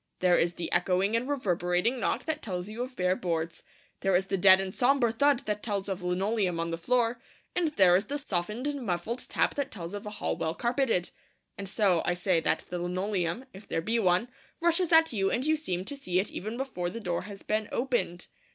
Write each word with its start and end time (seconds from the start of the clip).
There 0.17 0.39
is 0.39 0.53
the 0.53 0.71
echoing 0.71 1.15
and 1.15 1.29
reverberating 1.29 1.99
knock 1.99 2.25
that 2.25 2.41
tells 2.41 2.67
you 2.67 2.81
of 2.81 2.95
bare 2.95 3.15
boards; 3.15 3.61
there 3.99 4.15
is 4.15 4.25
the 4.25 4.35
dead 4.35 4.59
and 4.59 4.73
sombre 4.73 5.11
thud 5.11 5.45
that 5.45 5.61
tells 5.61 5.87
of 5.87 6.01
linoleum 6.01 6.59
on 6.59 6.71
the 6.71 6.77
floor; 6.79 7.21
and 7.55 7.67
there 7.75 7.95
is 7.95 8.05
the 8.05 8.17
softened 8.17 8.65
and 8.65 8.81
muffled 8.83 9.27
tap 9.29 9.53
that 9.53 9.69
tells 9.69 9.93
of 9.93 10.07
a 10.07 10.09
hall 10.09 10.35
well 10.35 10.55
carpeted. 10.55 11.11
And 11.55 11.69
so 11.69 12.01
I 12.03 12.15
say 12.15 12.39
that 12.39 12.63
the 12.71 12.79
linoleum 12.79 13.45
if 13.53 13.67
there 13.67 13.79
be 13.79 13.99
one 13.99 14.29
rushes 14.59 14.91
at 14.91 15.13
you, 15.13 15.29
and 15.29 15.45
you 15.45 15.55
seem 15.55 15.85
to 15.85 15.95
see 15.95 16.19
it 16.19 16.31
even 16.31 16.57
before 16.57 16.89
the 16.89 16.99
door 16.99 17.21
has 17.29 17.43
been 17.43 17.69
opened. 17.71 18.25